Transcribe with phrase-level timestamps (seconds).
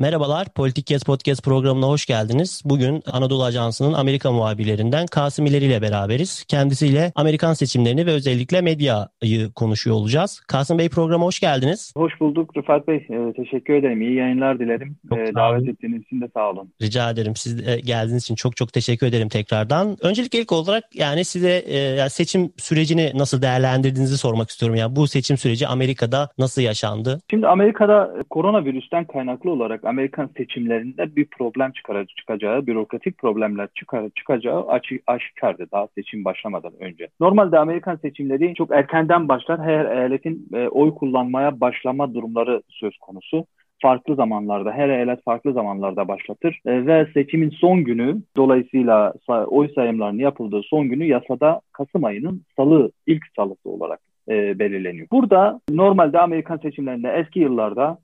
[0.00, 2.62] Merhabalar, Politik Yes Podcast programına hoş geldiniz.
[2.64, 6.44] Bugün Anadolu Ajansı'nın Amerika muhabirlerinden Kasım İleri ile beraberiz.
[6.44, 10.40] Kendisiyle Amerikan seçimlerini ve özellikle medyayı konuşuyor olacağız.
[10.48, 11.92] Kasım Bey programa hoş geldiniz.
[11.96, 13.06] Hoş bulduk Rıfat Bey.
[13.10, 14.02] Ee, teşekkür ederim.
[14.02, 14.96] İyi yayınlar dilerim.
[15.08, 16.72] Çok sağ davet ettiğiniz için de sağ olun.
[16.82, 17.36] Rica ederim.
[17.36, 19.96] Siz de geldiğiniz için çok çok teşekkür ederim tekrardan.
[20.02, 24.76] Öncelikle ilk olarak yani size e, yani seçim sürecini nasıl değerlendirdiğinizi sormak istiyorum.
[24.76, 27.20] Yani bu seçim süreci Amerika'da nasıl yaşandı?
[27.30, 34.66] Şimdi Amerika'da koronavirüsten kaynaklı olarak Amerikan seçimlerinde bir problem çıkar, çıkacağı, bürokratik problemler çıkar, çıkacağı
[34.66, 37.08] açı, aşikardı daha seçim başlamadan önce.
[37.20, 39.60] Normalde Amerikan seçimleri çok erkenden başlar.
[39.60, 43.44] Her eyaletin e, oy kullanmaya başlama durumları söz konusu.
[43.82, 46.60] Farklı zamanlarda, her eyalet farklı zamanlarda başlatır.
[46.66, 52.42] E, ve seçimin son günü, dolayısıyla sa- oy sayımlarının yapıldığı son günü yasada Kasım ayının
[52.56, 55.06] salı, ilk salısı olarak e, belirleniyor.
[55.12, 57.98] Burada normalde Amerikan seçimlerinde eski yıllarda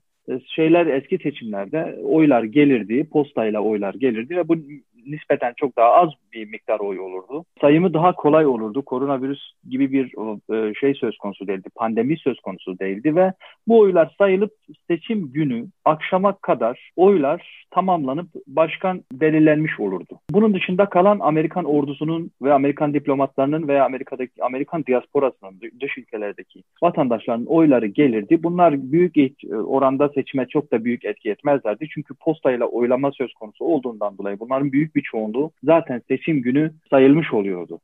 [0.55, 4.55] şeyler eski seçimlerde oylar gelirdi, postayla oylar gelirdi ve bu
[5.05, 7.45] nispeten çok daha az bir miktar oy olurdu.
[7.61, 8.85] Sayımı daha kolay olurdu.
[8.85, 9.39] Koronavirüs
[9.69, 10.05] gibi bir
[10.53, 11.69] e, şey söz konusu değildi.
[11.75, 13.33] Pandemi söz konusu değildi ve
[13.67, 14.51] bu oylar sayılıp
[14.87, 20.19] seçim günü akşama kadar oylar tamamlanıp başkan belirlenmiş olurdu.
[20.31, 27.45] Bunun dışında kalan Amerikan ordusunun ve Amerikan diplomatlarının veya Amerika'daki Amerikan diasporasının dış ülkelerdeki vatandaşların
[27.45, 28.43] oyları gelirdi.
[28.43, 31.87] Bunlar büyük et- oranda seçime çok da büyük etki etmezlerdi.
[31.93, 37.33] Çünkü postayla oylama söz konusu olduğundan dolayı bunların büyük bir çoğunluğu zaten seçim günü sayılmış
[37.33, 37.79] oluyordu.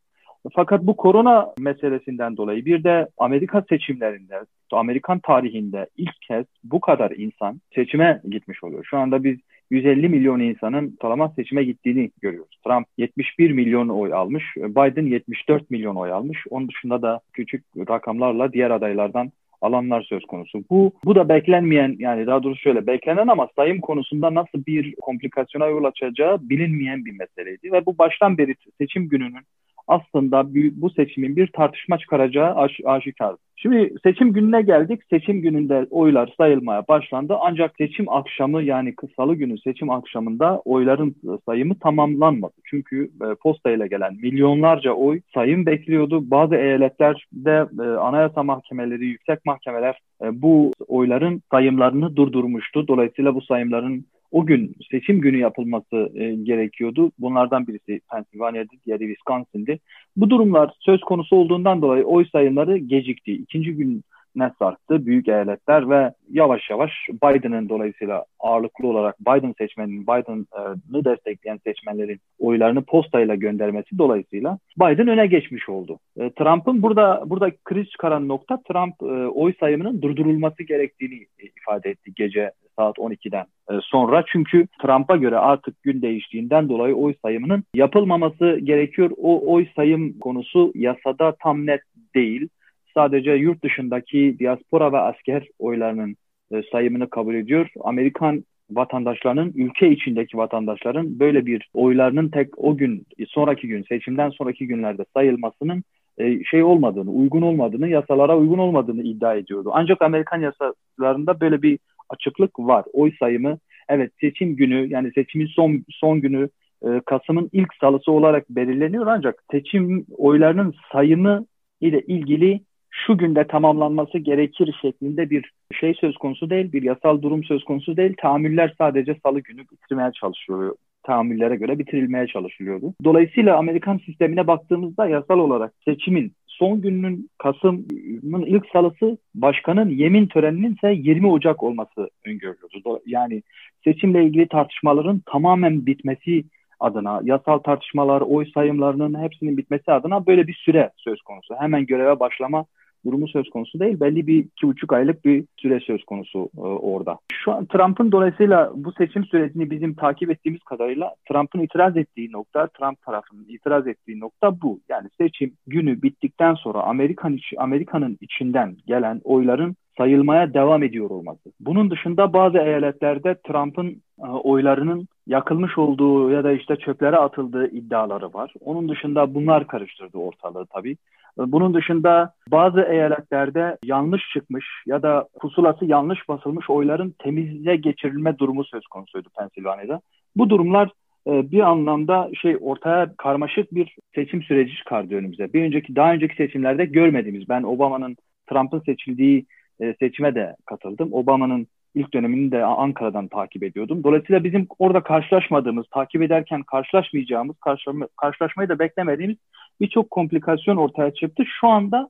[0.54, 4.40] Fakat bu korona meselesinden dolayı bir de Amerika seçimlerinde,
[4.72, 8.86] Amerikan tarihinde ilk kez bu kadar insan seçime gitmiş oluyor.
[8.90, 9.38] Şu anda biz
[9.72, 12.60] 150 milyon insanın talama seçime gittiğini görüyoruz.
[12.66, 16.40] Trump 71 milyon oy almış, Biden 74 milyon oy almış.
[16.50, 20.64] Onun dışında da küçük rakamlarla diğer adaylardan alanlar söz konusu.
[20.70, 25.66] Bu bu da beklenmeyen yani daha doğrusu şöyle beklenen ama sayım konusunda nasıl bir komplikasyona
[25.66, 29.46] yol açacağı bilinmeyen bir meseleydi ve bu baştan beri seçim gününün
[29.92, 30.46] aslında
[30.82, 33.36] bu seçimin bir tartışma çıkaracağı aş, aşikar.
[33.62, 35.02] Şimdi seçim gününe geldik.
[35.10, 37.38] Seçim gününde oylar sayılmaya başlandı.
[37.42, 41.16] Ancak seçim akşamı yani salı günü seçim akşamında oyların
[41.46, 42.54] sayımı tamamlanmadı.
[42.66, 46.32] Çünkü e, postayla gelen milyonlarca oy sayım bekliyordu.
[46.32, 52.88] Bazı eyaletlerde e, anayasa mahkemeleri, yüksek mahkemeler e, bu oyların sayımlarını durdurmuştu.
[52.88, 57.12] Dolayısıyla bu sayımların o gün seçim günü yapılması e, gerekiyordu.
[57.20, 59.80] Bunlardan birisi Pennsylvania'dı, diğeri Wisconsin'di.
[60.18, 63.34] Bu durumlar söz konusu olduğundan dolayı oy sayımları gecikti.
[63.34, 64.04] İkinci gün
[64.36, 71.60] ne sarktı büyük eyaletler ve yavaş yavaş Biden'ın dolayısıyla ağırlıklı olarak Biden seçmeninin, Biden'ı destekleyen
[71.64, 76.00] seçmenlerin oylarını postayla göndermesi dolayısıyla Biden öne geçmiş oldu.
[76.18, 81.26] E, Trump'ın burada burada kriz çıkaran nokta Trump e, oy sayımının durdurulması gerektiğini
[81.62, 84.24] ifade etti gece saat 12'den e, sonra.
[84.28, 89.12] Çünkü Trump'a göre artık gün değiştiğinden dolayı oy sayımının yapılmaması gerekiyor.
[89.18, 91.82] O oy sayım konusu yasada tam net
[92.16, 92.50] değil.
[92.94, 96.16] Sadece yurt dışındaki diaspora ve asker oylarının
[96.52, 97.70] e, sayımını kabul ediyor.
[97.80, 104.68] Amerikan vatandaşlarının, ülke içindeki vatandaşların böyle bir oylarının tek o gün, sonraki gün, seçimden sonraki
[104.68, 105.84] günlerde sayılmasının
[106.18, 109.72] e, şey olmadığını, uygun olmadığını, yasalara uygun olmadığını iddia ediyordu.
[109.74, 112.86] Ancak Amerikan yasalarında böyle bir açıklık var.
[112.94, 113.58] Oy sayımı,
[113.90, 116.50] evet seçim günü, yani seçimin son son günü
[116.86, 121.46] e, Kasım'ın ilk salısı olarak belirleniyor ancak seçim oylarının sayımı
[121.82, 127.44] ile ilgili şu günde tamamlanması gerekir şeklinde bir şey söz konusu değil, bir yasal durum
[127.44, 128.14] söz konusu değil.
[128.22, 130.76] Tahammüller sadece salı günü bitirmeye çalışılıyor.
[131.04, 132.94] Tahammüllere göre bitirilmeye çalışılıyordu.
[133.04, 140.76] Dolayısıyla Amerikan sistemine baktığımızda yasal olarak seçimin son gününün Kasım'ın ilk salısı başkanın yemin töreninin
[140.76, 143.00] ise 20 Ocak olması öngörülüyordu.
[143.06, 143.44] Yani
[143.84, 146.44] seçimle ilgili tartışmaların tamamen bitmesi
[146.80, 151.56] adına, yasal tartışmalar, oy sayımlarının hepsinin bitmesi adına böyle bir süre söz konusu.
[151.60, 152.66] Hemen göreve başlama
[153.06, 154.00] durumu söz konusu değil.
[154.00, 157.18] Belli bir iki buçuk aylık bir süre söz konusu e, orada.
[157.34, 162.68] Şu an Trump'ın dolayısıyla bu seçim sürecini bizim takip ettiğimiz kadarıyla Trump'ın itiraz ettiği nokta,
[162.68, 164.80] Trump tarafının itiraz ettiği nokta bu.
[164.90, 171.52] Yani seçim günü bittikten sonra Amerikan iç, Amerika'nın içinden gelen oyların sayılmaya devam ediyor olması.
[171.60, 178.34] Bunun dışında bazı eyaletlerde Trump'ın e, oylarının yakılmış olduğu ya da işte çöplere atıldığı iddiaları
[178.34, 178.54] var.
[178.60, 180.92] Onun dışında bunlar karıştırdı ortalığı tabii.
[181.40, 188.38] E, bunun dışında bazı eyaletlerde yanlış çıkmış ya da pusulası yanlış basılmış oyların temize geçirilme
[188.38, 190.02] durumu söz konusuydu Pensilvanya'da.
[190.36, 190.90] Bu durumlar
[191.28, 195.54] e, bir anlamda şey ortaya karmaşık bir seçim süreci çıkardı önümüze.
[195.54, 198.16] Bir önceki daha önceki seçimlerde görmediğimiz ben Obama'nın
[198.50, 199.46] Trump'ın seçildiği
[199.80, 201.14] e, seçime de katıldım.
[201.14, 204.04] Obama'nın ilk dönemini de Ankara'dan takip ediyordum.
[204.04, 209.38] Dolayısıyla bizim orada karşılaşmadığımız, takip ederken karşılaşmayacağımız, karşılaşma, karşılaşmayı da beklemediğimiz
[209.82, 211.44] birçok komplikasyon ortaya çıktı.
[211.60, 212.10] Şu anda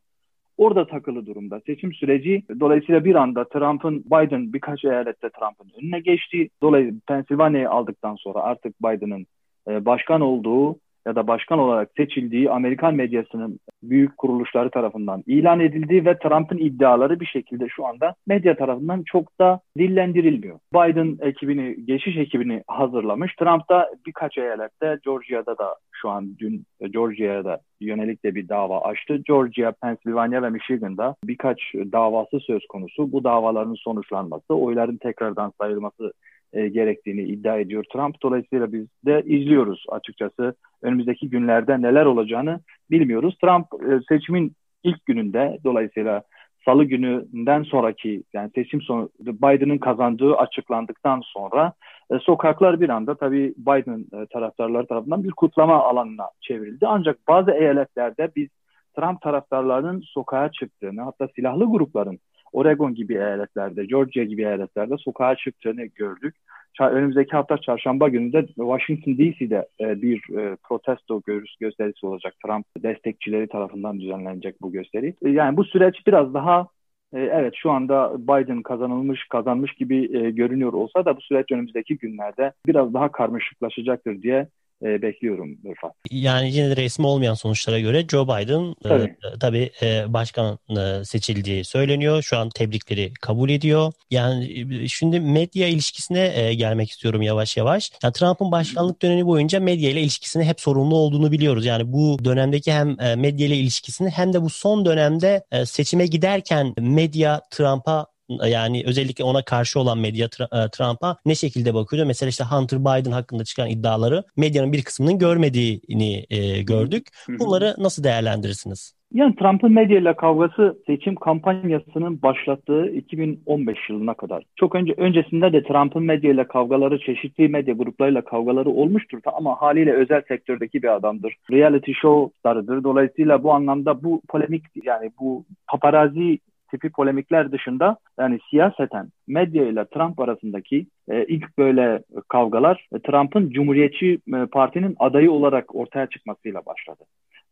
[0.58, 1.62] orada takılı durumda.
[1.66, 6.50] Seçim süreci dolayısıyla bir anda Trump'ın Biden birkaç eyalette Trump'ın önüne geçti.
[6.62, 9.26] Dolayısıyla Pensilvanya'yı aldıktan sonra artık Biden'ın
[9.68, 16.06] e, başkan olduğu ya da başkan olarak seçildiği Amerikan medyasının büyük kuruluşları tarafından ilan edildi
[16.06, 20.60] ve Trump'ın iddiaları bir şekilde şu anda medya tarafından çok da dillendirilmiyor.
[20.74, 23.36] Biden ekibini, geçiş ekibini hazırlamış.
[23.36, 28.82] Trump da birkaç eyalette Georgia'da da şu an dün Georgia'ya da yönelik de bir dava
[28.82, 29.18] açtı.
[29.26, 33.12] Georgia, Pennsylvania ve Michigan'da birkaç davası söz konusu.
[33.12, 36.14] Bu davaların sonuçlanması, oyların tekrardan sayılması
[36.54, 38.22] e, gerektiğini iddia ediyor Trump.
[38.24, 40.56] Dolayısıyla biz de izliyoruz açıkçası.
[40.82, 42.60] Önümüzdeki günlerde neler olacağını
[42.92, 43.38] bilmiyoruz.
[43.42, 44.54] Trump e, seçimin
[44.84, 46.24] ilk gününde dolayısıyla
[46.66, 51.74] salı gününden sonraki yani seçim sonu Biden'ın kazandığı açıklandıktan sonra
[52.12, 56.88] e, sokaklar bir anda tabii Biden e, taraftarları tarafından bir kutlama alanına çevrildi.
[56.88, 58.50] Ancak bazı eyaletlerde biz
[58.96, 62.20] Trump taraftarlarının sokağa çıktığını hatta silahlı grupların
[62.52, 66.36] Oregon gibi eyaletlerde, Georgia gibi eyaletlerde sokağa çıktığını gördük.
[66.80, 71.22] Önümüzdeki hafta çarşamba günü de Washington DC'de e, bir e, protesto
[71.60, 72.34] gösterisi olacak.
[72.46, 75.14] Trump destekçileri tarafından düzenlenecek bu gösteri.
[75.26, 76.68] E, yani bu süreç biraz daha
[77.14, 82.94] Evet şu anda Biden kazanılmış, kazanmış gibi görünüyor olsa da bu süreç önümüzdeki günlerde biraz
[82.94, 84.48] daha karmaşıklaşacaktır diye
[84.84, 85.92] e, bekliyorum Rıfat.
[86.12, 90.60] Yani yine de resmi olmayan sonuçlara göre Joe Biden e, tabii, e, tabii e, başkan
[90.70, 92.22] e, seçildiği söyleniyor.
[92.22, 93.94] Şu an tebrikleri kabul ediyor.
[94.12, 97.92] Yani e, şimdi medya ilişkisine e, gelmek istiyorum yavaş yavaş.
[98.04, 101.66] Yani Trump'ın başkanlık dönemi boyunca medya ile ilişkisinin hep sorunlu olduğunu biliyoruz.
[101.66, 106.74] Yani bu dönemdeki hem e, medya ile ilişkisini hem de bu son dönemde seçime giderken
[106.80, 108.06] medya Trump'a
[108.48, 112.08] yani özellikle ona karşı olan medya e, Trump'a ne şekilde bakıyordu?
[112.08, 117.08] Mesela işte Hunter Biden hakkında çıkan iddiaları medyanın bir kısmının görmediğini e, gördük.
[117.40, 118.94] Bunları nasıl değerlendirirsiniz?
[119.14, 124.44] Yani Trump'ın medyayla kavgası seçim kampanyasının başlattığı 2015 yılına kadar.
[124.56, 130.22] Çok önce öncesinde de Trump'ın medyayla kavgaları, çeşitli medya gruplarıyla kavgaları olmuştur ama haliyle özel
[130.28, 131.36] sektördeki bir adamdır.
[131.52, 132.84] Reality show starıdır.
[132.84, 136.40] Dolayısıyla bu anlamda bu polemik yani bu paparazi
[136.72, 143.50] tipi polemikler dışında yani siyaseten medya ile Trump arasındaki e, ilk böyle kavgalar e, Trump'ın
[143.50, 147.04] Cumhuriyetçi e, Parti'nin adayı olarak ortaya çıkmasıyla başladı.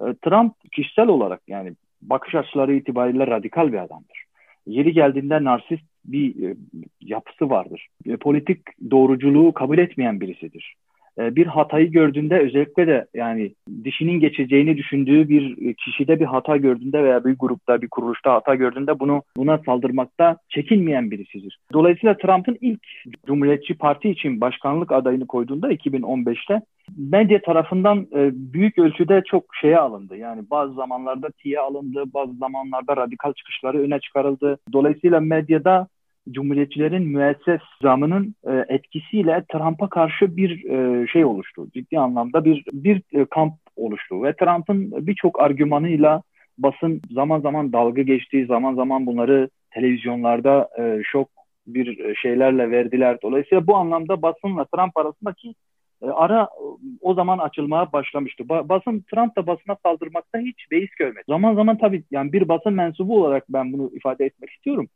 [0.02, 4.24] E, Trump kişisel olarak yani bakış açıları itibariyle radikal bir adamdır.
[4.68, 6.56] Yeri geldiğinde narsist bir e,
[7.02, 7.88] yapısı vardır.
[8.06, 8.60] E, politik
[8.92, 10.76] doğruculuğu kabul etmeyen birisidir.
[11.20, 13.52] E, bir hatayı gördüğünde özellikle de yani
[13.84, 19.00] dişinin geçeceğini düşündüğü bir kişide bir hata gördüğünde veya bir grupta bir kuruluşta hata gördüğünde
[19.00, 21.60] bunu buna saldırmakta çekinmeyen birisidir.
[21.74, 22.82] Dolayısıyla Trump'ın ilk
[23.28, 26.62] Cumhuriyetçi Parti için başkanlık adayını koyduğunda 2015'te
[26.98, 30.18] medya tarafından e, büyük ölçüde çok şeye alındı.
[30.18, 34.58] Yani bazı zamanlarda tiye alındı, bazı zamanlarda radikal çıkışları öne çıkarıldı.
[34.74, 35.88] Dolayısıyla medyada
[36.32, 41.68] Cumhuriyetçilerin müesses zamının e, etkisiyle Trump'a karşı bir e, şey oluştu.
[41.74, 46.22] Ciddi anlamda bir bir e, kamp oluştu ve Trump'ın birçok argümanıyla
[46.58, 51.30] basın zaman zaman dalga geçtiği zaman zaman bunları televizyonlarda e, şok
[51.68, 53.18] bir şeylerle verdiler.
[53.24, 55.56] Dolayısıyla bu anlamda basınla Trump arasındaki
[56.02, 56.50] e, ara
[57.02, 58.44] o zaman açılmaya başlamıştı.
[58.44, 61.24] Ba- basın Trump da basına saldırmakta hiç beis görmedi.
[61.30, 64.88] Zaman zaman tabii yani bir basın mensubu olarak ben bunu ifade etmek istiyorum.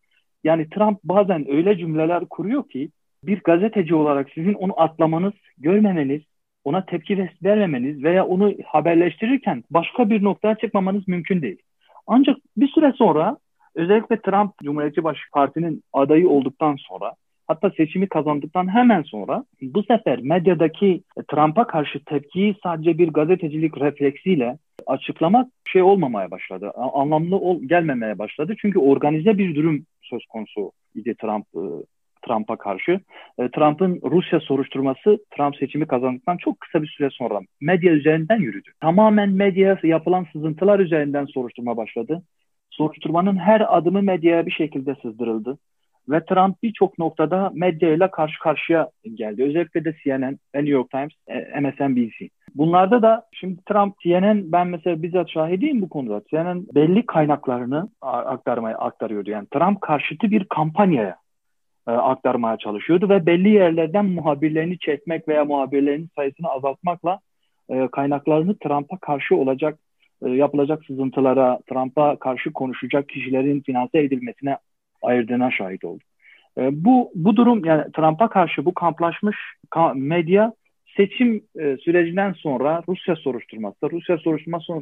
[0.43, 2.89] Yani Trump bazen öyle cümleler kuruyor ki
[3.23, 6.21] bir gazeteci olarak sizin onu atlamanız, görmemeniz,
[6.63, 11.61] ona tepki vermemeniz veya onu haberleştirirken başka bir noktaya çıkmamanız mümkün değil.
[12.07, 13.37] Ancak bir süre sonra
[13.75, 17.13] özellikle Trump Cumhuriyetçi Baş Parti'nin adayı olduktan sonra
[17.47, 24.57] hatta seçimi kazandıktan hemen sonra bu sefer medyadaki Trump'a karşı tepkiyi sadece bir gazetecilik refleksiyle
[24.87, 26.71] açıklamak şey olmamaya başladı.
[26.75, 28.55] Anlamlı ol, gelmemeye başladı.
[28.61, 31.63] Çünkü organize bir durum söz konusu idi Trump e,
[32.27, 32.99] Trump'a karşı.
[33.39, 38.69] E, Trump'ın Rusya soruşturması Trump seçimi kazandıktan çok kısa bir süre sonra medya üzerinden yürüdü.
[38.81, 42.23] Tamamen medyaya yapılan sızıntılar üzerinden soruşturma başladı.
[42.69, 45.57] soruşturmanın her adımı medyaya bir şekilde sızdırıldı.
[46.09, 49.43] Ve Trump birçok noktada medyayla karşı karşıya geldi.
[49.43, 52.29] Özellikle de CNN New York Times, e, MSNBC.
[52.55, 56.21] Bunlarda da şimdi Trump, CNN ben mesela bizzat şahidiyim bu konuda.
[56.29, 59.29] CNN belli kaynaklarını aktarmaya aktarıyordu.
[59.29, 61.15] Yani Trump karşıtı bir kampanyaya
[61.87, 67.19] e, aktarmaya çalışıyordu ve belli yerlerden muhabirlerini çekmek veya muhabirlerin sayısını azaltmakla
[67.69, 69.79] e, kaynaklarını Trump'a karşı olacak
[70.25, 74.57] e, yapılacak sızıntılara, Trump'a karşı konuşacak kişilerin finanse edilmesine
[75.03, 76.07] ayırdığına şahit oldum.
[76.57, 79.37] E, bu bu durum yani Trump'a karşı bu kamplaşmış
[79.95, 80.53] medya
[80.97, 84.73] seçim e, sürecinden sonra Rusya soruşturması, Rusya soruşturması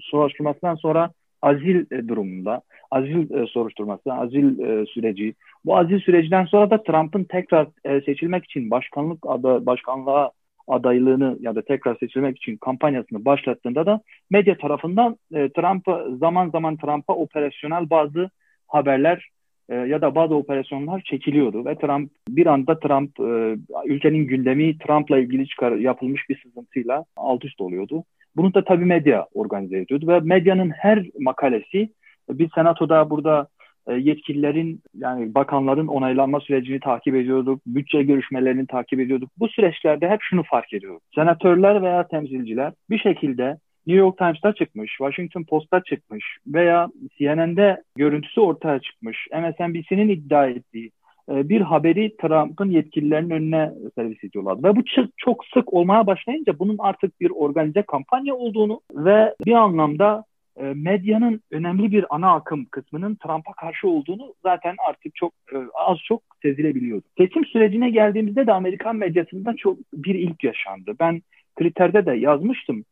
[0.00, 1.10] soruşturmasından sonra
[1.42, 5.34] azil e, durumunda, azil e, soruşturması, azil e, süreci.
[5.64, 10.30] Bu azil sürecinden sonra da Trump'ın tekrar e, seçilmek için başkanlık adı başkanlığa
[10.68, 16.76] adaylığını ya da tekrar seçilmek için kampanyasını başlattığında da medya tarafından e, Trump'a zaman zaman
[16.76, 18.30] Trump'a operasyonel bazı
[18.68, 19.28] haberler
[19.68, 25.18] e, ya da bazı operasyonlar çekiliyordu ve Trump bir anda Trump e, ülkenin gündemi Trump'la
[25.18, 28.04] ilgili çıkar, yapılmış bir sızıntıyla alt üst oluyordu.
[28.36, 31.88] Bunu da tabii medya organize ediyordu ve medyanın her makalesi
[32.30, 33.48] biz senatoda burada
[33.86, 37.62] e, yetkililerin yani bakanların onaylanma sürecini takip ediyorduk.
[37.66, 39.30] Bütçe görüşmelerini takip ediyorduk.
[39.38, 41.02] Bu süreçlerde hep şunu fark ediyoruz.
[41.14, 46.88] Senatörler veya temsilciler bir şekilde New York Times'ta çıkmış, Washington Post'ta çıkmış veya
[47.18, 50.90] CNN'de görüntüsü ortaya çıkmış, MSNBC'nin iddia ettiği
[51.30, 54.62] e, bir haberi Trump'ın yetkililerinin önüne servis ediyorlar.
[54.62, 54.82] Ve bu
[55.16, 60.24] çok sık olmaya başlayınca bunun artık bir organize kampanya olduğunu ve bir anlamda
[60.56, 65.98] e, medyanın önemli bir ana akım kısmının Trump'a karşı olduğunu zaten artık çok e, az
[66.08, 67.04] çok sezilebiliyordu.
[67.18, 70.92] Seçim sürecine geldiğimizde de Amerikan medyasında çok bir ilk yaşandı.
[71.00, 71.22] Ben
[71.56, 72.84] kriterde de yazmıştım.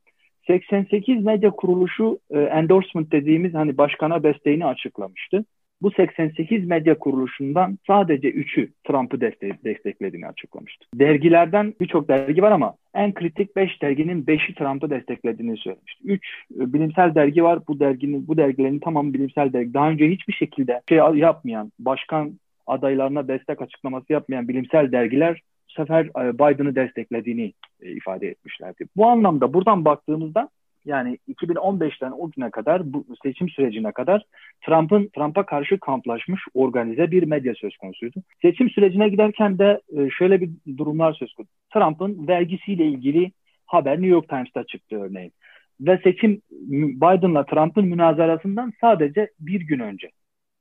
[0.47, 5.45] 88 medya kuruluşu e, endorsement dediğimiz hani başkana desteğini açıklamıştı.
[5.83, 10.87] Bu 88 medya kuruluşundan sadece 3'ü Trump'ı destek, desteklediğini açıklamıştı.
[10.95, 16.05] Dergilerden birçok dergi var ama en kritik 5 derginin 5'i Trump'ı desteklediğini söylemişti.
[16.05, 16.27] 3
[16.61, 17.59] e, bilimsel dergi var.
[17.69, 19.75] Bu derginin bu dergilerin tamamı bilimsel dergi.
[19.75, 25.41] Daha önce hiçbir şekilde şey yapmayan, başkan adaylarına destek açıklaması yapmayan bilimsel dergiler
[25.77, 28.85] sefer e, Biden'ı desteklediğini e, ifade etmişlerdi.
[28.97, 30.49] Bu anlamda buradan baktığımızda
[30.85, 34.23] yani 2015'ten o güne kadar bu seçim sürecine kadar
[34.67, 38.23] Trump'ın Trump'a karşı kamplaşmış organize bir medya söz konusuydu.
[38.43, 41.53] Seçim sürecine giderken de e, şöyle bir durumlar söz konusu.
[41.75, 43.33] Trump'ın vergisiyle ilgili
[43.67, 45.33] haber New York Times'ta çıktı örneğin.
[45.81, 50.11] Ve seçim Biden'la Trump'ın münazarasından sadece bir gün önce.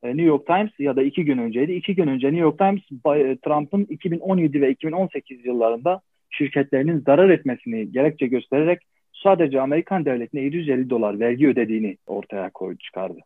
[0.04, 1.72] E, New York Times ya da iki gün önceydi.
[1.72, 7.92] İki gün önce New York Times e, Trump'ın 2017 ve 2018 yıllarında şirketlerinin zarar etmesini
[7.92, 8.80] gerekçe göstererek
[9.24, 13.20] sadece Amerikan devletine 750 dolar vergi ödediğini ortaya koydu çıkardı.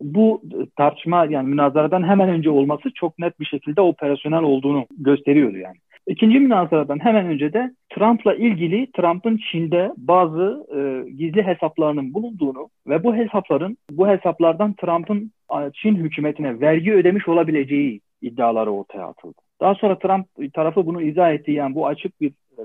[0.00, 0.42] Bu
[0.76, 5.76] tartışma yani münazaradan hemen önce olması çok net bir şekilde operasyonel olduğunu gösteriyordu yani.
[6.10, 13.04] İkinci münazaradan hemen önce de Trump'la ilgili Trump'ın Çin'de bazı e, gizli hesaplarının bulunduğunu ve
[13.04, 15.32] bu hesapların bu hesaplardan Trump'ın
[15.74, 19.38] Çin hükümetine vergi ödemiş olabileceği iddiaları ortaya atıldı.
[19.60, 21.52] Daha sonra Trump tarafı bunu izah etti.
[21.52, 22.62] Yani bu açık bir e,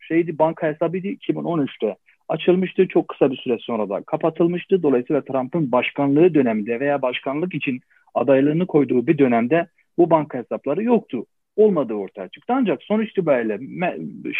[0.00, 1.96] şeydi banka hesabıydı 2013'te
[2.28, 2.88] açılmıştı.
[2.88, 4.82] Çok kısa bir süre sonra da kapatılmıştı.
[4.82, 7.80] Dolayısıyla Trump'ın başkanlığı döneminde veya başkanlık için
[8.14, 9.66] adaylığını koyduğu bir dönemde
[9.98, 11.26] bu banka hesapları yoktu.
[11.56, 12.52] Olmadığı ortaya çıktı.
[12.56, 13.58] Ancak sonuç itibariyle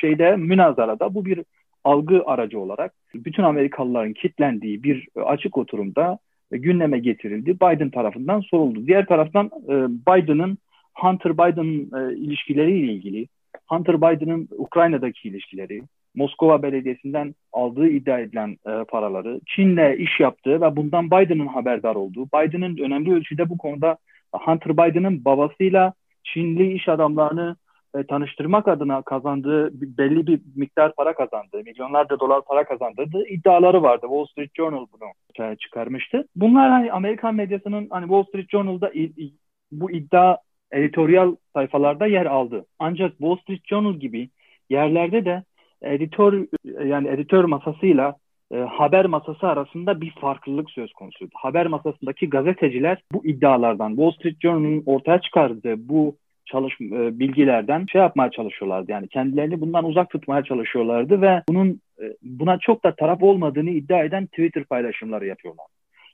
[0.01, 1.41] şeyde münazarada bu bir
[1.85, 6.19] algı aracı olarak bütün Amerikalıların kitlendiği bir açık oturumda
[6.51, 7.55] gündeme getirildi.
[7.55, 8.87] Biden tarafından soruldu.
[8.87, 10.59] Diğer taraftan e, Biden'ın
[10.95, 13.29] Hunter Biden e, ilişkileriyle ilgili,
[13.69, 15.83] Hunter Biden'ın Ukrayna'daki ilişkileri,
[16.15, 22.27] Moskova Belediyesi'nden aldığı iddia edilen e, paraları, Çin'le iş yaptığı ve bundan Biden'ın haberdar olduğu,
[22.27, 23.97] Biden'ın önemli ölçüde bu konuda
[24.33, 25.93] Hunter Biden'ın babasıyla
[26.25, 27.57] Çinli iş adamlarını
[27.97, 34.07] e, tanıştırmak adına kazandığı belli bir miktar para kazandığı, milyonlarca dolar para kazandığı iddiaları vardı.
[34.09, 36.25] Wall Street Journal bunu çıkarmıştı.
[36.37, 38.93] Bunlar hani Amerikan medyasının hani Wall Street Journal'da
[39.73, 40.37] bu iddia
[40.73, 42.67] editoryal sayfalarda yer aldı.
[42.79, 44.31] Ancak Wall Street Journal gibi
[44.71, 45.43] yerlerde de
[45.83, 46.47] editör
[46.85, 48.17] yani editör masasıyla
[48.55, 51.33] e, haber masası arasında bir farklılık söz konusuydu.
[51.35, 58.01] Haber masasındaki gazeteciler bu iddialardan Wall Street Journal'ın ortaya çıkardığı bu çalışma e, bilgilerden şey
[58.01, 58.91] yapmaya çalışıyorlardı.
[58.91, 64.05] Yani kendilerini bundan uzak tutmaya çalışıyorlardı ve bunun e, buna çok da taraf olmadığını iddia
[64.05, 65.67] eden Twitter paylaşımları yapıyorlar.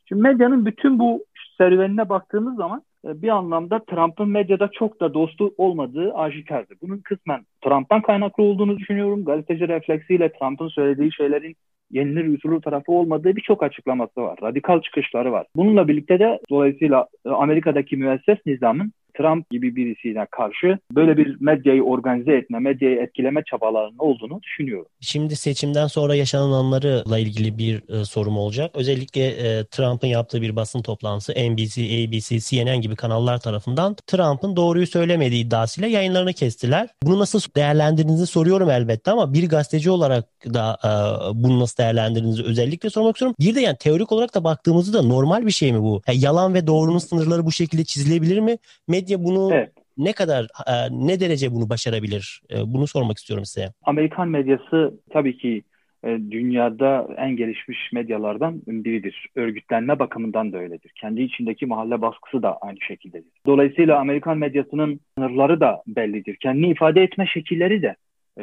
[0.09, 1.25] Şimdi medyanın bütün bu
[1.59, 6.77] serüvenine baktığımız zaman e, bir anlamda Trump'ın medyada çok da dostu olmadığı aşikardır.
[6.83, 9.25] Bunun kısmen Trump'tan kaynaklı olduğunu düşünüyorum.
[9.25, 11.57] Gazeteci refleksiyle Trump'ın söylediği şeylerin
[11.91, 14.39] yenilir yutulur tarafı olmadığı birçok açıklaması var.
[14.43, 15.47] Radikal çıkışları var.
[15.57, 21.83] Bununla birlikte de dolayısıyla e, Amerika'daki müesses nizamın Trump gibi birisine karşı böyle bir medyayı
[21.83, 24.87] organize etme, medyayı etkileme çabalarının olduğunu düşünüyorum.
[25.01, 28.71] Şimdi seçimden sonra yaşananlarla ilgili bir e, sorum olacak.
[28.75, 34.87] Özellikle e, Trump'ın yaptığı bir basın toplantısı NBC, ABC, CNN gibi kanallar tarafından Trump'ın doğruyu
[34.87, 36.89] söylemediği iddiasıyla yayınlarını kestiler.
[37.03, 40.25] Bunu nasıl değerlendirdiğinizi soruyorum elbette ama bir gazeteci olarak
[40.55, 40.91] da e,
[41.43, 43.37] bunu nasıl değerlendirdiğinizi özellikle sormak istiyorum.
[43.41, 46.03] Bir de yani teorik olarak da baktığımızda da normal bir şey mi bu?
[46.09, 48.57] Yani yalan ve doğrunun sınırları bu şekilde çizilebilir mi?
[48.89, 49.73] Medya bunu evet.
[49.99, 52.43] ne kadar e, ne derece bunu başarabilir?
[52.51, 53.69] E, bunu sormak istiyorum size.
[53.83, 55.63] Amerikan medyası tabii ki
[56.05, 59.29] e, dünyada en gelişmiş medyalardan biridir.
[59.35, 60.93] Örgütlenme bakımından da öyledir.
[61.01, 63.33] Kendi içindeki mahalle baskısı da aynı şekildedir.
[63.47, 66.37] Dolayısıyla Amerikan medyasının sınırları da bellidir.
[66.37, 67.97] Kendini ifade etme şekilleri de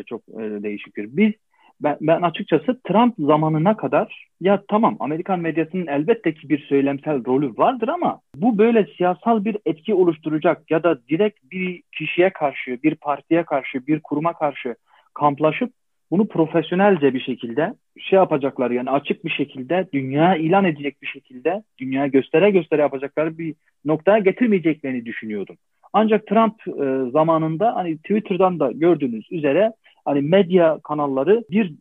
[0.06, 1.08] çok değişiktir.
[1.12, 1.34] Biz
[1.82, 7.58] ben, ben açıkçası Trump zamanına kadar ya tamam Amerikan medyasının elbette ki bir söylemsel rolü
[7.58, 12.96] vardır ama bu böyle siyasal bir etki oluşturacak ya da direkt bir kişiye karşı, bir
[12.96, 14.76] partiye karşı, bir kuruma karşı
[15.14, 15.74] kamplaşıp
[16.12, 21.64] bunu profesyonelce bir şekilde şey yapacaklar yani açık bir şekilde dünya ilan edecek bir şekilde
[21.80, 23.56] dünya göstere göstere yapacakları bir
[23.86, 25.58] noktaya getirmeyeceklerini düşünüyordum.
[25.94, 29.74] Ancak Trump e, zamanında hani Twitter'dan da gördüğünüz üzere
[30.08, 31.74] hani medya kanalları bir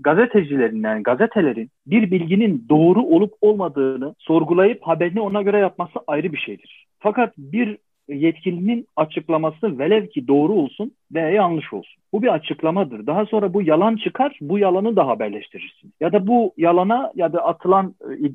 [0.00, 6.38] gazetecilerin yani gazetelerin bir bilginin doğru olup olmadığını sorgulayıp haberini ona göre yapması ayrı bir
[6.38, 6.86] şeydir.
[6.98, 7.78] Fakat bir
[8.08, 12.02] yetkilinin açıklaması velev ki doğru olsun veya yanlış olsun.
[12.12, 13.06] Bu bir açıklamadır.
[13.06, 15.92] Daha sonra bu yalan çıkar, bu yalanı da haberleştirirsin.
[16.00, 17.94] Ya da bu yalana ya da atılan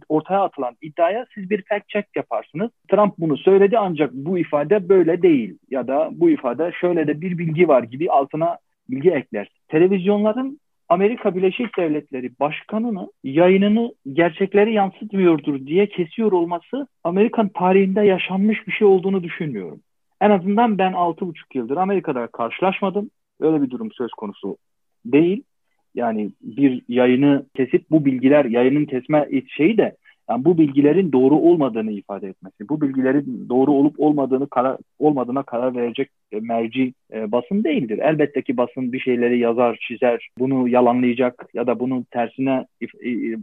[0.09, 2.71] ortaya atılan iddiaya siz bir fact check yaparsınız.
[2.91, 7.37] Trump bunu söyledi ancak bu ifade böyle değil ya da bu ifade şöyle de bir
[7.37, 8.57] bilgi var gibi altına
[8.91, 9.49] bilgi ekler.
[9.67, 18.71] Televizyonların Amerika Birleşik Devletleri Başkanı'nı yayınını gerçekleri yansıtmıyordur diye kesiyor olması Amerikan tarihinde yaşanmış bir
[18.71, 19.81] şey olduğunu düşünmüyorum.
[20.21, 23.09] En azından ben 6,5 yıldır Amerika'da karşılaşmadım.
[23.39, 24.57] Öyle bir durum söz konusu
[25.05, 25.43] değil.
[25.95, 29.27] Yani bir yayını kesip bu bilgiler yayının kesme
[29.57, 29.95] şeyi de
[30.29, 35.75] yani bu bilgilerin doğru olmadığını ifade etmesi, bu bilgilerin doğru olup olmadığını karar, olmadığına karar
[35.75, 37.97] verecek e, merci e, basın değildir.
[37.97, 42.65] Elbette ki basın bir şeyleri yazar, çizer, bunu yalanlayacak ya da bunun tersine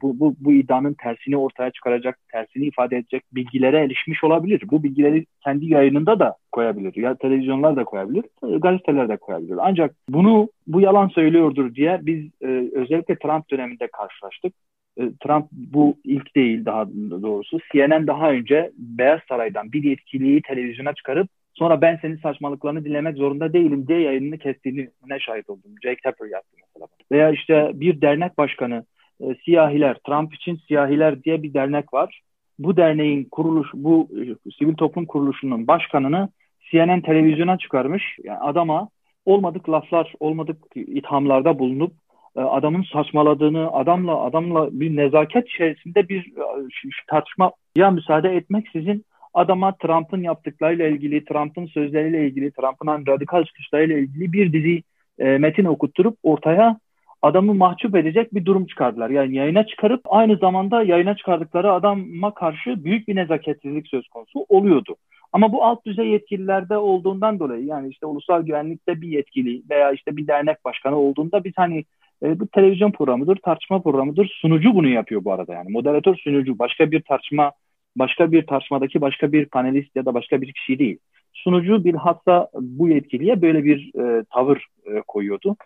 [0.03, 4.63] bu, bu, bu iddianın tersini ortaya çıkaracak, tersini ifade edecek bilgilere erişmiş olabilir.
[4.71, 6.97] Bu bilgileri kendi yayınında da koyabilir.
[6.97, 9.59] Ya televizyonlar da koyabilir, gazeteler de koyabilir.
[9.61, 14.55] Ancak bunu bu yalan söylüyordur diye biz e, özellikle Trump döneminde karşılaştık.
[14.99, 16.87] E, Trump bu ilk değil daha
[17.23, 17.59] doğrusu.
[17.73, 23.53] CNN daha önce Beyaz Saray'dan bir yetkiliyi televizyona çıkarıp sonra ben senin saçmalıklarını dinlemek zorunda
[23.53, 25.71] değilim diye yayınını kestiğini ne şahit oldum.
[25.83, 26.87] Jake Tapper yaptı mesela.
[27.13, 28.85] Veya işte bir dernek başkanı
[29.21, 32.21] e, siyahiler, Trump için siyahiler diye bir dernek var.
[32.59, 36.29] Bu derneğin kuruluş, bu e, sivil toplum kuruluşunun başkanını
[36.71, 38.19] CNN televizyona çıkarmış.
[38.25, 38.89] Yani adama
[39.25, 41.93] olmadık laflar, olmadık ithamlarda bulunup
[42.41, 50.23] adamın saçmaladığını, adamla adamla bir nezaket içerisinde bir e, tartışmaya müsaade etmek sizin adama Trump'ın
[50.23, 54.83] yaptıklarıyla ilgili, Trump'ın sözleriyle ilgili, Trump'ın hani radikal çıkışlarıyla ilgili bir dizi
[55.19, 56.79] e, metin okutturup ortaya
[57.23, 59.11] adamı mahcup edecek bir durum çıkardılar.
[59.11, 64.97] Yani yayına çıkarıp aynı zamanda yayına çıkardıkları adama karşı büyük bir nezaketsizlik söz konusu oluyordu.
[65.33, 70.17] Ama bu alt düzey yetkililerde olduğundan dolayı yani işte ulusal güvenlikte bir yetkili veya işte
[70.17, 71.85] bir dernek başkanı olduğunda biz hani
[72.23, 74.39] e, bu televizyon programıdır, tartışma programıdır.
[74.41, 75.71] Sunucu bunu yapıyor bu arada yani.
[75.71, 77.53] Moderatör sunucu başka bir tartışma,
[77.97, 80.99] başka bir tartışmadaki başka bir panelist ya da başka bir kişi değil.
[81.33, 85.57] Sunucu bilhassa bu yetkiliye böyle bir e, tavır e, koyuyordu.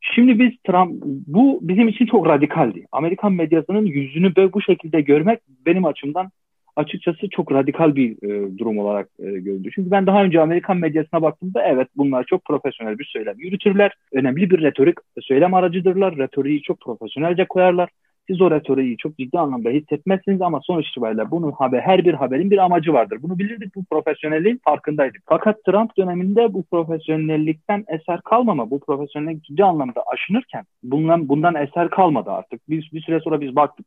[0.00, 2.86] Şimdi biz Trump, bu bizim için çok radikaldi.
[2.92, 6.30] Amerikan medyasının yüzünü böyle bu şekilde görmek benim açımdan
[6.76, 9.70] açıkçası çok radikal bir e, durum olarak e, görüldü.
[9.74, 13.92] Çünkü ben daha önce Amerikan medyasına baktığımda evet bunlar çok profesyonel bir söylem yürütürler.
[14.12, 16.16] Önemli bir retorik söylem aracıdırlar.
[16.16, 17.88] Retoriği çok profesyonelce koyarlar.
[18.30, 22.50] Siz o retoriği çok ciddi anlamda hissetmezsiniz ama sonuç itibariyle bunun haber, her bir haberin
[22.50, 23.18] bir amacı vardır.
[23.22, 25.22] Bunu bilirdik, bu profesyonelliğin farkındaydık.
[25.26, 31.90] Fakat Trump döneminde bu profesyonellikten eser kalmama, bu profesyonellik ciddi anlamda aşınırken bundan, bundan eser
[31.90, 32.60] kalmadı artık.
[32.68, 33.86] Biz bir süre sonra biz baktık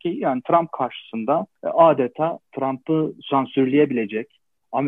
[0.00, 4.26] ki yani Trump karşısında adeta Trump'ı sansürleyebilecek,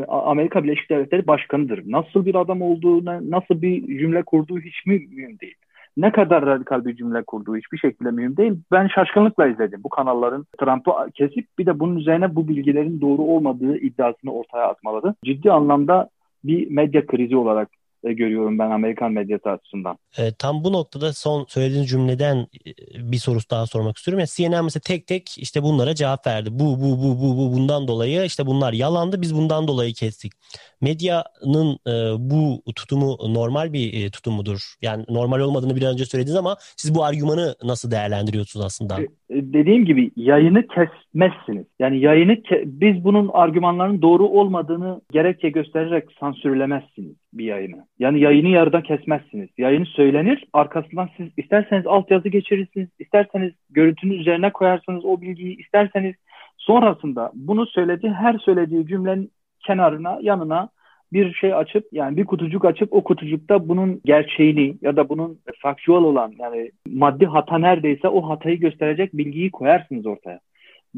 [0.09, 1.83] Amerika Birleşik Devletleri Başkanı'dır.
[1.87, 5.55] Nasıl bir adam olduğunu, nasıl bir cümle kurduğu hiç mühim değil.
[5.99, 8.53] Ne kadar radikal bir cümle kurduğu hiçbir şekilde mühim değil.
[8.73, 13.77] Ben şaşkınlıkla izledim bu kanalların Trump'ı kesip bir de bunun üzerine bu bilgilerin doğru olmadığı
[13.77, 16.09] iddiasını ortaya atmaları ciddi anlamda
[16.45, 17.69] bir medya krizi olarak
[18.03, 19.99] görüyorum ben Amerikan medyası açısından.
[20.19, 24.19] E, tam bu noktada son söylediğiniz cümleden e, bir soru daha sormak istiyorum.
[24.19, 26.49] Yani CNN mesela tek tek işte bunlara cevap verdi.
[26.53, 30.33] Bu bu bu bu bu bundan dolayı işte bunlar yalandı biz bundan dolayı kestik.
[30.81, 31.91] Medyanın e,
[32.31, 34.75] bu tutumu normal bir e, tutum mudur?
[34.83, 39.01] Yani normal olmadığını bir önce söylediniz ama siz bu argümanı nasıl değerlendiriyorsunuz aslında?
[39.01, 41.67] E, e dediğim gibi yayını kesmezsiniz.
[41.79, 47.87] Yani yayını ke- biz bunun argümanların doğru olmadığını gerekçe göstererek sansürlemezsiniz bir yayını.
[47.99, 49.49] Yani yayını yarıda kesmezsiniz.
[49.59, 56.15] Yayını söylenir, arkasından siz isterseniz altyazı geçirirsiniz, isterseniz görüntünün üzerine koyarsınız o bilgiyi, isterseniz
[56.57, 59.31] sonrasında bunu söylediği her söylediği cümlenin
[59.67, 60.69] kenarına, yanına
[61.13, 65.99] bir şey açıp yani bir kutucuk açıp o kutucukta bunun gerçeğini ya da bunun faktüel
[65.99, 70.41] olan yani maddi hata neredeyse o hatayı gösterecek bilgiyi koyarsınız ortaya.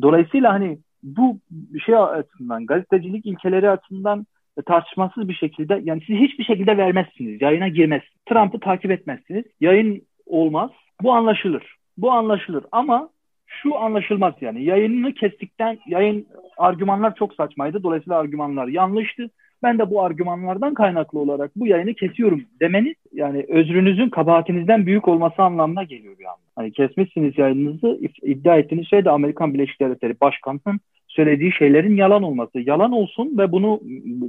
[0.03, 1.39] Dolayısıyla hani bu
[1.87, 4.27] şey açısından gazetecilik ilkeleri açısından
[4.67, 7.43] tartışmasız bir şekilde yani siz hiçbir şekilde vermezsiniz.
[7.43, 8.03] Yayına girmez.
[8.29, 9.45] Trump'ı takip etmezsiniz.
[9.61, 10.71] Yayın olmaz.
[11.03, 11.77] Bu anlaşılır.
[11.99, 13.09] Bu anlaşılır ama
[13.47, 14.65] şu anlaşılmaz yani.
[14.65, 16.27] Yayınını kestikten yayın
[16.59, 17.83] argümanlar çok saçmaydı.
[17.83, 19.31] Dolayısıyla argümanlar yanlıştı.
[19.63, 25.43] Ben de bu argümanlardan kaynaklı olarak bu yayını kesiyorum demeniz yani özrünüzün kabahatinizden büyük olması
[25.43, 26.41] anlamına geliyor bir anda.
[26.57, 32.61] Hani kesmişsiniz yayınınızı iddia ettiğiniz şey de Amerikan Birleşik Devletleri Başkanı'nın söylediği şeylerin yalan olması.
[32.61, 33.81] Yalan olsun ve bunu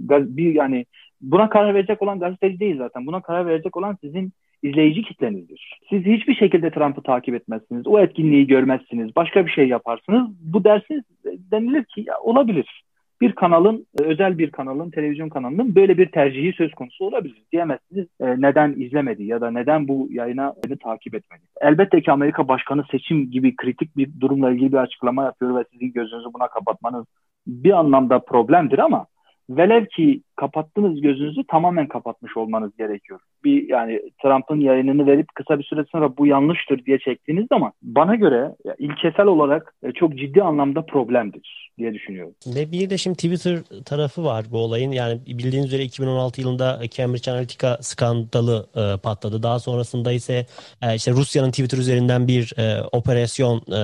[0.10, 0.86] bir yani
[1.22, 3.06] buna karar verecek olan gazeteci değil zaten.
[3.06, 4.32] Buna karar verecek olan sizin
[4.63, 5.80] izleyici kitlenizdir.
[5.89, 7.88] Siz hiçbir şekilde Trump'ı takip etmezsiniz.
[7.88, 9.15] O etkinliği görmezsiniz.
[9.15, 10.30] Başka bir şey yaparsınız.
[10.41, 12.84] Bu dersiniz denilir ki ya, olabilir
[13.22, 17.44] bir kanalın, e, özel bir kanalın, televizyon kanalının böyle bir tercihi söz konusu olabilir.
[17.52, 21.42] Diyemezsiniz e, neden izlemedi ya da neden bu yayına beni takip etmedi.
[21.62, 25.94] Elbette ki Amerika Başkanı seçim gibi kritik bir durumla ilgili bir açıklama yapıyor ve sizin
[25.94, 27.06] gözünüzü buna kapatmanız
[27.48, 29.06] bir anlamda problemdir ama
[29.50, 33.19] velev ki kapattığınız gözünüzü tamamen kapatmış olmanız gerekiyor.
[33.43, 38.15] Bir yani Trump'ın yayınını verip kısa bir süre sonra bu yanlıştır diye çektiğiniz zaman bana
[38.15, 42.34] göre ya, ilkesel olarak e, çok ciddi anlamda problemdir diye düşünüyorum.
[42.56, 44.91] Ve bir de şimdi Twitter tarafı var bu olayın.
[44.91, 49.43] Yani bildiğiniz üzere 2016 yılında Cambridge Analytica skandalı e, patladı.
[49.43, 50.45] Daha sonrasında ise
[50.82, 53.82] e, işte Rusya'nın Twitter üzerinden bir e, operasyon e,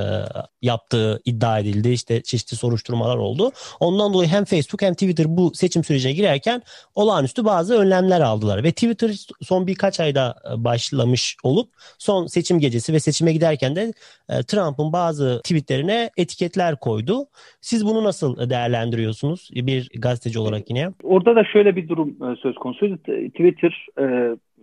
[0.61, 1.89] yaptığı iddia edildi.
[1.89, 3.51] İşte çeşitli soruşturmalar oldu.
[3.79, 6.61] Ondan dolayı hem Facebook hem Twitter bu seçim sürecine girerken girerken
[6.95, 8.63] olağanüstü bazı önlemler aldılar.
[8.63, 13.81] Ve Twitter son birkaç ayda e, başlamış olup son seçim gecesi ve seçime giderken de
[14.29, 17.25] e, Trump'ın bazı tweetlerine etiketler koydu.
[17.61, 20.89] Siz bunu nasıl değerlendiriyorsunuz bir gazeteci olarak yine?
[21.03, 22.97] Orada da şöyle bir durum e, söz konusu.
[23.27, 23.87] Twitter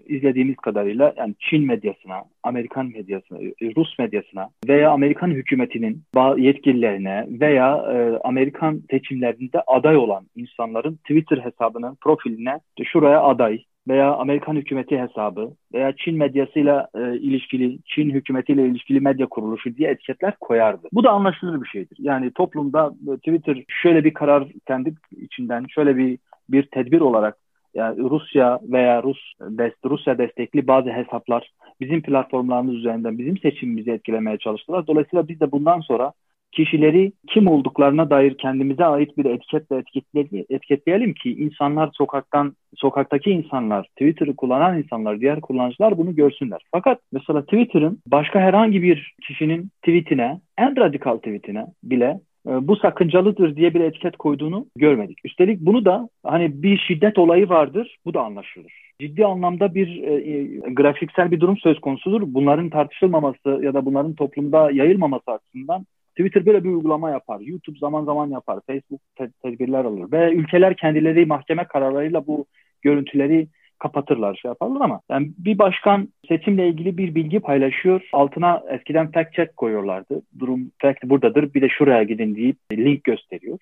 [0.07, 3.39] izlediğimiz kadarıyla yani Çin medyasına, Amerikan medyasına,
[3.77, 6.03] Rus medyasına veya Amerikan hükümetinin
[6.37, 14.57] yetkililerine veya e, Amerikan seçimlerinde aday olan insanların Twitter hesabının profiline şuraya aday veya Amerikan
[14.57, 20.89] hükümeti hesabı veya Çin medyasıyla e, ilişkili, Çin hükümetiyle ilişkili medya kuruluşu diye etiketler koyardı.
[20.93, 21.99] Bu da anlaşılır bir şeydir.
[22.01, 27.37] Yani toplumda e, Twitter şöyle bir karar kendi içinden, şöyle bir bir tedbir olarak
[27.75, 34.39] yani Rusya veya Rus dest Rusya destekli bazı hesaplar bizim platformlarımız üzerinden bizim seçimimizi etkilemeye
[34.39, 34.87] çalıştılar.
[34.87, 36.13] Dolayısıyla biz de bundan sonra
[36.55, 44.37] kişileri kim olduklarına dair kendimize ait bir etiketle etiketleyelim ki insanlar sokaktan sokaktaki insanlar, Twitter'ı
[44.37, 46.63] kullanan insanlar, diğer kullanıcılar bunu görsünler.
[46.73, 53.75] Fakat mesela Twitter'ın başka herhangi bir kişinin tweetine, en radikal tweetine bile bu sakıncalıdır diye
[53.75, 55.19] bir etiket koyduğunu görmedik.
[55.25, 58.73] Üstelik bunu da hani bir şiddet olayı vardır, bu da anlaşılır.
[59.01, 62.23] Ciddi anlamda bir e, e, grafiksel bir durum söz konusudur.
[62.27, 67.41] Bunların tartışılmaması ya da bunların toplumda yayılmaması açısından Twitter böyle bir uygulama yapar.
[67.41, 68.61] YouTube zaman zaman yapar.
[68.67, 70.13] Facebook te- tedbirler alır.
[70.13, 72.47] Ve ülkeler kendileri mahkeme kararlarıyla bu
[72.83, 73.47] görüntüleri
[73.85, 78.09] kapatırlar, şey yaparlar ama yani bir başkan seçimle ilgili bir bilgi paylaşıyor.
[78.13, 80.23] Altına eskiden fact check koyuyorlardı.
[80.39, 83.59] Durum fact buradadır bir de şuraya gidin deyip link gösteriyor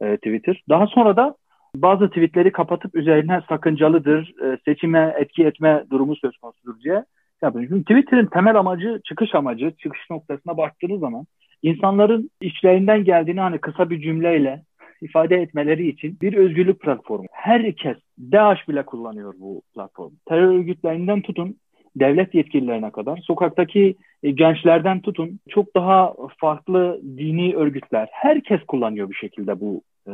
[0.00, 0.62] e, Twitter.
[0.68, 1.34] Daha sonra da
[1.76, 7.04] bazı tweetleri kapatıp üzerine sakıncalıdır, e, seçime etki etme durumu söz konusudur diye
[7.42, 7.66] yapıyor.
[7.68, 11.26] Çünkü Twitter'ın temel amacı, çıkış amacı, çıkış noktasına baktığınız zaman
[11.62, 14.62] insanların içlerinden geldiğini hani kısa bir cümleyle
[15.02, 17.26] ifade etmeleri için bir özgürlük platformu.
[17.32, 20.12] Herkes, DAEŞ bile kullanıyor bu platformu.
[20.28, 21.56] Terör örgütlerinden tutun,
[21.96, 29.14] devlet yetkililerine kadar, sokaktaki e, gençlerden tutun, çok daha farklı dini örgütler, herkes kullanıyor bir
[29.14, 30.12] şekilde bu e,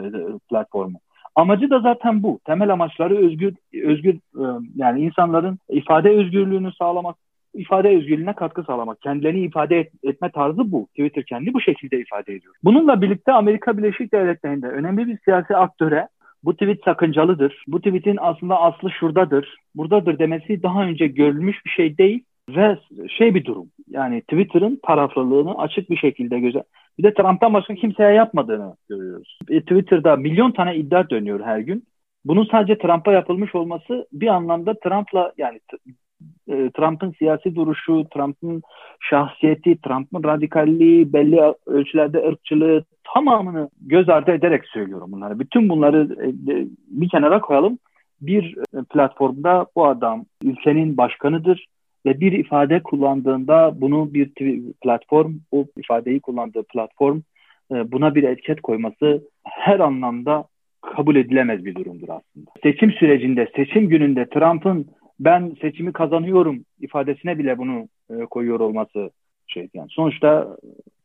[0.50, 0.98] platformu.
[1.34, 2.40] Amacı da zaten bu.
[2.44, 4.44] Temel amaçları özgür, özgür e,
[4.76, 7.16] yani insanların ifade özgürlüğünü sağlamak,
[7.56, 9.00] ifade özgürlüğüne katkı sağlamak.
[9.00, 10.86] Kendilerini ifade et, etme tarzı bu.
[10.86, 12.54] Twitter kendi bu şekilde ifade ediyor.
[12.64, 16.08] Bununla birlikte Amerika Birleşik Devletleri'nde önemli bir siyasi aktöre
[16.44, 17.64] bu tweet sakıncalıdır.
[17.68, 22.78] Bu tweetin aslında aslı şuradadır, buradadır demesi daha önce görülmüş bir şey değil ve
[23.18, 23.66] şey bir durum.
[23.88, 26.62] Yani Twitter'ın taraflılığını açık bir şekilde göze
[26.98, 29.38] bir de Trump'tan başka kimseye yapmadığını görüyoruz.
[29.48, 31.84] E, Twitter'da milyon tane iddia dönüyor her gün.
[32.24, 35.60] Bunun sadece Trump'a yapılmış olması bir anlamda Trump'la yani
[36.48, 38.62] e, Trump'ın siyasi duruşu, Trump'ın
[39.00, 45.38] şahsiyeti, Trump'ın radikalliği, belli ölçülerde ırkçılığı tamamını göz ardı ederek söylüyorum bunları.
[45.38, 46.28] Bütün bunları e,
[46.88, 47.78] bir kenara koyalım.
[48.20, 48.56] Bir
[48.90, 51.66] platformda bu adam ülkenin başkanıdır
[52.06, 54.30] ve bir ifade kullandığında bunu bir
[54.82, 57.20] platform, o ifadeyi kullandığı platform
[57.72, 60.44] e, buna bir etiket koyması her anlamda
[60.80, 62.50] kabul edilemez bir durumdur aslında.
[62.62, 64.86] Seçim sürecinde, seçim gününde Trump'ın
[65.20, 69.10] ben seçimi kazanıyorum ifadesine bile bunu e, koyuyor olması
[69.46, 69.88] şey yani.
[69.90, 70.56] Sonuçta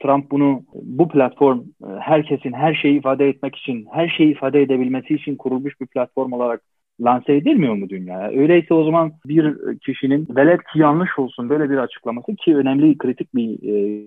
[0.04, 5.14] Trump bunu bu platform e, herkesin her şeyi ifade etmek için, her şeyi ifade edebilmesi
[5.14, 6.62] için kurulmuş bir platform olarak
[7.02, 8.30] lanse edilmiyor mu dünyaya?
[8.30, 13.36] Öyleyse o zaman bir kişinin velev ki yanlış olsun böyle bir açıklaması ki önemli kritik
[13.36, 14.06] bir e,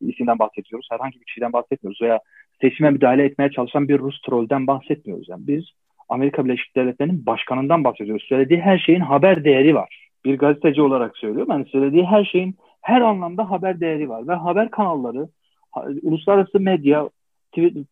[0.00, 0.88] isimden bahsediyoruz.
[0.90, 2.20] Herhangi bir kişiden bahsetmiyoruz veya
[2.60, 5.28] seçime müdahale etmeye çalışan bir Rus trollden bahsetmiyoruz.
[5.28, 5.64] Yani biz
[6.08, 8.26] Amerika Birleşik Devletleri'nin başkanından bahsediyoruz.
[8.28, 10.08] Söylediği her şeyin haber değeri var.
[10.24, 11.52] Bir gazeteci olarak söylüyorum.
[11.52, 14.28] Yani söylediği her şeyin her anlamda haber değeri var.
[14.28, 15.28] Ve haber kanalları,
[16.02, 17.08] uluslararası medya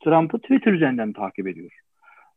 [0.04, 1.70] Trump'ı Twitter üzerinden takip ediyor.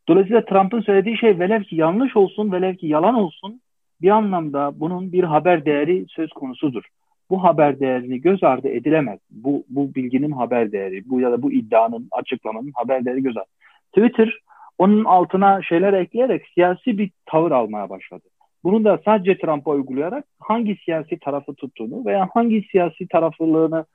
[0.07, 3.61] Dolayısıyla Trump'ın söylediği şey velev ki yanlış olsun, velev ki yalan olsun
[4.01, 6.83] bir anlamda bunun bir haber değeri söz konusudur.
[7.29, 9.19] Bu haber değerini göz ardı edilemez.
[9.31, 13.49] Bu, bu bilginin haber değeri, bu ya da bu iddianın, açıklamanın haber değeri göz ardı.
[13.91, 14.39] Twitter
[14.79, 18.23] onun altına şeyler ekleyerek siyasi bir tavır almaya başladı.
[18.63, 23.85] Bunu da sadece Trump'a uygulayarak hangi siyasi tarafı tuttuğunu veya hangi siyasi taraflılığını,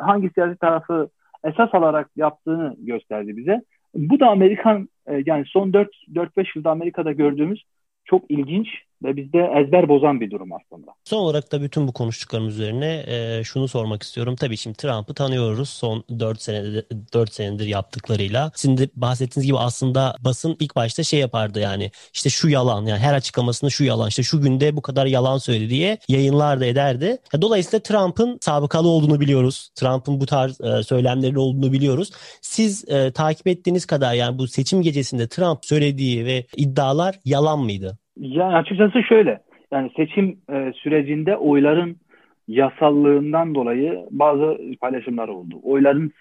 [0.00, 1.08] hangi siyasi tarafı
[1.44, 3.62] esas alarak yaptığını gösterdi bize.
[3.94, 7.64] Bu da Amerikan e, yani son 4-5 yılda Amerika'da gördüğümüz
[8.04, 8.68] çok ilginç
[9.04, 10.92] ve bizde ezber bozan bir durum aslında.
[11.04, 14.36] Son olarak da bütün bu konuştuklarımız üzerine e, şunu sormak istiyorum.
[14.36, 18.50] Tabii şimdi Trump'ı tanıyoruz son 4 senedir 4 senedir yaptıklarıyla.
[18.64, 23.14] De bahsettiğiniz gibi aslında basın ilk başta şey yapardı yani işte şu yalan yani her
[23.14, 27.18] açıklamasında şu yalan işte şu günde bu kadar yalan söyledi diye yayınlar da ederdi.
[27.40, 29.70] Dolayısıyla Trump'ın sabıkalı olduğunu biliyoruz.
[29.74, 32.10] Trump'ın bu tarz e, söylemleri olduğunu biliyoruz.
[32.40, 37.98] Siz e, takip ettiğiniz kadar yani bu seçim gecesinde Trump söylediği ve iddialar yalan mıydı?
[38.16, 39.40] Yani açıkçası şöyle.
[39.72, 41.96] Yani seçim e, sürecinde oyların
[42.48, 45.60] yasallığından dolayı bazı paylaşımlar oldu.
[45.62, 46.12] Oyların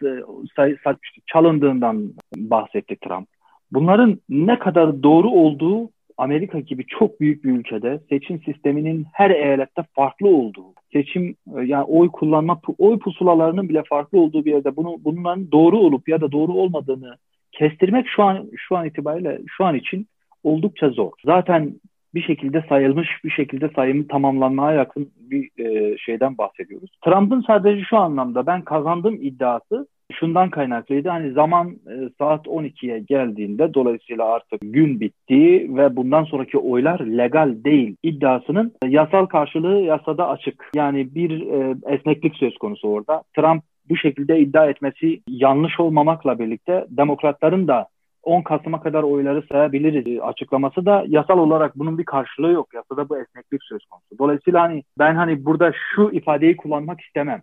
[0.56, 3.28] say, say, çalındığından bahsetti Trump.
[3.72, 9.84] Bunların ne kadar doğru olduğu Amerika gibi çok büyük bir ülkede seçim sisteminin her eyalette
[9.96, 14.98] farklı olduğu, seçim e, yani oy kullanma oy pusulalarının bile farklı olduğu bir yerde bunu
[15.00, 17.16] bunların doğru olup ya da doğru olmadığını
[17.52, 20.08] kestirmek şu an şu an itibariyle şu an için
[20.44, 21.12] oldukça zor.
[21.26, 21.74] Zaten
[22.16, 26.92] bir şekilde sayılmış, bir şekilde sayımı tamamlanmaya yakın bir e, şeyden bahsediyoruz.
[27.06, 31.10] Trump'ın sadece şu anlamda ben kazandım iddiası şundan kaynaklıydı.
[31.10, 37.64] Hani zaman e, saat 12'ye geldiğinde dolayısıyla artık gün bitti ve bundan sonraki oylar legal
[37.64, 40.70] değil iddiasının yasal karşılığı yasada açık.
[40.76, 43.24] Yani bir e, esneklik söz konusu orada.
[43.36, 47.88] Trump bu şekilde iddia etmesi yanlış olmamakla birlikte demokratların da
[48.24, 52.74] 10 Kasım'a kadar oyları sayabiliriz açıklaması da yasal olarak bunun bir karşılığı yok.
[52.74, 54.20] Yasada bu esneklik söz konusu.
[54.20, 57.42] Dolayısıyla hani ben hani burada şu ifadeyi kullanmak istemem.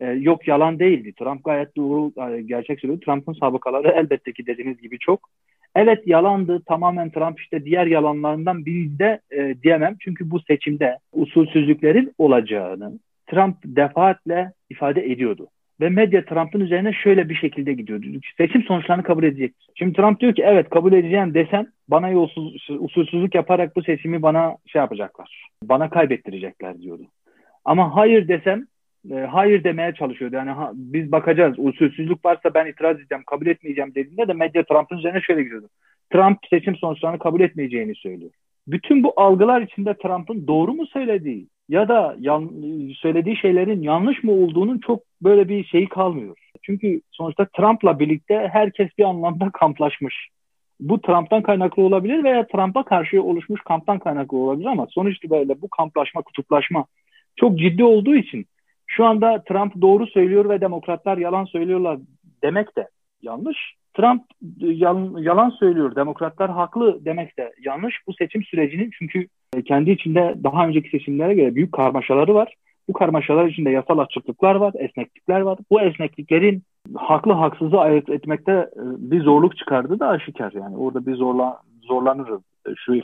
[0.00, 1.12] Ee, yok yalan değildi.
[1.18, 3.00] Trump gayet doğru e, gerçek söylüyor.
[3.00, 5.20] Trump'ın sabıkaları elbette ki dediğiniz gibi çok.
[5.74, 6.62] Evet yalandı.
[6.66, 9.96] Tamamen Trump işte diğer yalanlarından biri de e, diyemem.
[10.00, 15.48] Çünkü bu seçimde usulsüzlüklerin olacağını Trump defaatle ifade ediyordu.
[15.82, 18.06] Ve medya Trump'ın üzerine şöyle bir şekilde gidiyordu.
[18.36, 19.54] Seçim sonuçlarını kabul edecek.
[19.74, 24.56] Şimdi Trump diyor ki evet kabul edeceğim desen bana yolsuz, usulsüzlük yaparak bu seçimi bana
[24.66, 25.48] şey yapacaklar.
[25.62, 27.02] Bana kaybettirecekler diyordu.
[27.64, 28.66] Ama hayır desem
[29.10, 30.36] e, hayır demeye çalışıyordu.
[30.36, 34.98] Yani ha, biz bakacağız usulsüzlük varsa ben itiraz edeceğim kabul etmeyeceğim dediğinde de medya Trump'ın
[34.98, 35.68] üzerine şöyle gidiyordu.
[36.12, 38.30] Trump seçim sonuçlarını kabul etmeyeceğini söylüyor.
[38.66, 42.50] Bütün bu algılar içinde Trump'ın doğru mu söylediği ya da yan,
[42.96, 46.36] söylediği şeylerin yanlış mı olduğunun çok böyle bir şeyi kalmıyor.
[46.62, 50.28] Çünkü sonuçta Trump'la birlikte herkes bir anlamda kamplaşmış.
[50.80, 55.68] Bu Trump'tan kaynaklı olabilir veya Trump'a karşı oluşmuş kamptan kaynaklı olabilir ama sonuçta böyle bu
[55.68, 56.84] kamplaşma, kutuplaşma
[57.36, 58.46] çok ciddi olduğu için
[58.86, 61.98] şu anda Trump doğru söylüyor ve demokratlar yalan söylüyorlar
[62.42, 62.88] demek de
[63.22, 63.74] yanlış.
[63.94, 64.22] Trump
[64.58, 67.94] yalan, yalan söylüyor, demokratlar haklı demek de yanlış.
[68.06, 69.26] Bu seçim sürecinin çünkü
[69.66, 72.54] kendi içinde daha önceki seçimlere göre büyük karmaşaları var.
[72.88, 75.58] Bu karmaşalar içinde yasal açıklıklar var, esneklikler var.
[75.70, 76.62] Bu esnekliklerin
[76.94, 80.76] haklı haksızı ayırt etmekte e, bir zorluk çıkardı da aşikar yani.
[80.76, 82.40] Orada bir zorla, zorlanırız.
[82.66, 82.94] E, şu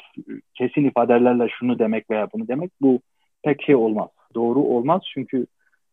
[0.54, 3.00] kesin ifadelerle şunu demek veya bunu demek bu
[3.42, 4.08] pek şey olmaz.
[4.34, 5.46] Doğru olmaz çünkü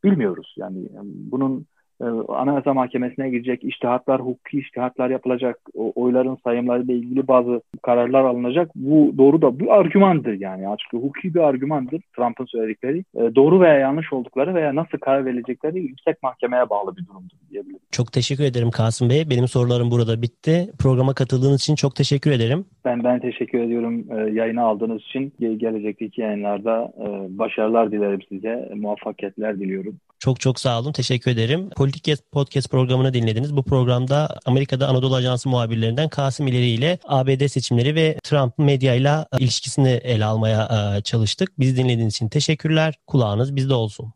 [0.04, 0.56] bilmiyoruz.
[0.58, 1.66] Yani bunun
[2.02, 8.72] e, Anayasa Mahkemesi'ne girecek iştihatlar, hukuki iştihatlar yapılacak, o, oyların sayımlarıyla ilgili bazı kararlar alınacak.
[8.76, 12.98] Bu doğru da bu argümandır yani açık hukuki bir argümandır Trump'ın söyledikleri.
[12.98, 17.80] E, doğru veya yanlış oldukları veya nasıl karar verecekleri yüksek mahkemeye bağlı bir durumdur diyebilirim.
[17.92, 19.30] Çok teşekkür ederim Kasım Bey.
[19.30, 20.72] Benim sorularım burada bitti.
[20.80, 22.66] Programa katıldığınız için çok teşekkür ederim.
[22.86, 25.34] Ben ben teşekkür ediyorum e, yayını aldığınız için.
[25.40, 28.70] Gelecekteki yayınlarda e, başarılar dilerim size.
[28.76, 29.96] Muvaffakiyetler diliyorum.
[30.20, 30.92] Çok çok sağ olun.
[30.92, 31.70] Teşekkür ederim.
[31.86, 33.56] Politik Podcast programını dinlediniz.
[33.56, 39.90] Bu programda Amerika'da Anadolu Ajansı muhabirlerinden Kasım İleri ile ABD seçimleri ve Trump medyayla ilişkisini
[39.90, 41.60] ele almaya e, çalıştık.
[41.60, 42.94] Bizi dinlediğiniz için teşekkürler.
[43.08, 44.14] Kulağınız bizde olsun.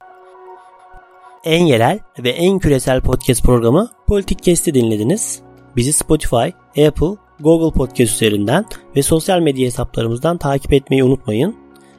[1.43, 5.41] En yerel ve en küresel podcast programı Politik Kesti dinlediniz.
[5.75, 6.49] Bizi Spotify,
[6.87, 11.55] Apple, Google Podcast üzerinden ve sosyal medya hesaplarımızdan takip etmeyi unutmayın.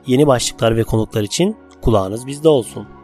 [0.06, 2.99] Yeni başlıklar ve konuklar için kulağınız bizde olsun.